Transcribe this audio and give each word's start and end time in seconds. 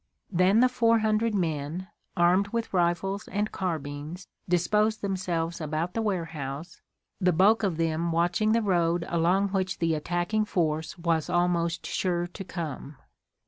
Then 0.31 0.61
the 0.61 0.67
four 0.67 0.97
hundred 1.05 1.35
men, 1.35 1.87
armed 2.17 2.47
with 2.47 2.73
rifles 2.73 3.27
and 3.27 3.51
carbines, 3.51 4.27
disposed 4.49 5.01
themselves 5.03 5.61
about 5.61 5.93
the 5.93 6.01
warehouse, 6.01 6.81
the 7.19 7.31
bulk 7.31 7.61
of 7.61 7.77
them 7.77 8.11
watching 8.11 8.51
the 8.53 8.63
road 8.63 9.05
along 9.09 9.49
which 9.49 9.77
the 9.77 9.93
attacking 9.93 10.45
force 10.45 10.97
was 10.97 11.29
almost 11.29 11.85
sure 11.85 12.25
to 12.25 12.43
come. 12.43 12.97